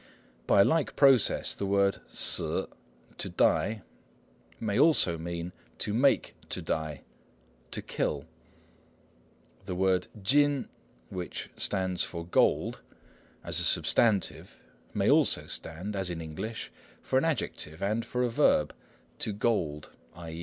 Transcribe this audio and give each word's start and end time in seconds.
By 0.47 0.61
a 0.61 0.65
like 0.65 0.95
process 0.95 1.53
the 1.53 1.67
word 1.67 1.99
死 2.07 2.41
ssŭ 2.67 2.71
"to 3.19 3.29
die" 3.29 3.83
may 4.59 4.79
also 4.79 5.15
mean 5.19 5.53
"to 5.77 5.93
make 5.93 6.33
to 6.49 6.59
die" 6.59 7.03
= 7.37 7.69
"to 7.69 7.83
kill." 7.83 8.25
The 9.65 9.75
word 9.75 10.07
金 10.17 10.23
chin 10.23 10.69
which 11.11 11.51
stands 11.55 12.01
for 12.01 12.25
"gold" 12.25 12.81
as 13.43 13.59
a 13.59 13.63
substantive 13.63 14.57
may 14.91 15.07
also 15.07 15.45
stand, 15.45 15.95
as 15.95 16.09
in 16.09 16.19
English, 16.19 16.71
for 17.03 17.19
an 17.19 17.23
adjective, 17.25 17.83
and 17.83 18.03
for 18.03 18.23
a 18.23 18.29
verb, 18.29 18.73
"to 19.19 19.33
gold," 19.33 19.91
_i. 20.17 20.31